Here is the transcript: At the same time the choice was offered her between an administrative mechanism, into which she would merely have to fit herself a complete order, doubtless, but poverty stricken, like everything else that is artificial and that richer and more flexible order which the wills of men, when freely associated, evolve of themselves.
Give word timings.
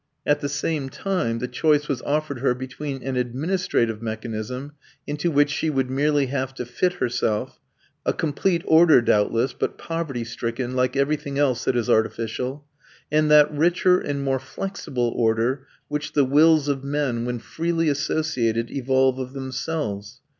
At 0.25 0.39
the 0.39 0.49
same 0.49 0.89
time 0.89 1.37
the 1.37 1.47
choice 1.47 1.87
was 1.87 2.01
offered 2.01 2.39
her 2.39 2.55
between 2.55 3.03
an 3.03 3.17
administrative 3.17 4.01
mechanism, 4.01 4.71
into 5.05 5.29
which 5.29 5.51
she 5.51 5.69
would 5.69 5.91
merely 5.91 6.25
have 6.25 6.55
to 6.55 6.65
fit 6.65 6.93
herself 6.93 7.59
a 8.03 8.11
complete 8.11 8.63
order, 8.65 8.99
doubtless, 9.03 9.53
but 9.53 9.77
poverty 9.77 10.23
stricken, 10.23 10.75
like 10.75 10.95
everything 10.95 11.37
else 11.37 11.65
that 11.65 11.75
is 11.75 11.87
artificial 11.87 12.65
and 13.11 13.29
that 13.29 13.53
richer 13.53 13.99
and 13.99 14.23
more 14.23 14.39
flexible 14.39 15.13
order 15.15 15.67
which 15.87 16.13
the 16.13 16.25
wills 16.25 16.67
of 16.67 16.83
men, 16.83 17.23
when 17.23 17.37
freely 17.37 17.87
associated, 17.87 18.71
evolve 18.71 19.19
of 19.19 19.33
themselves. 19.33 20.21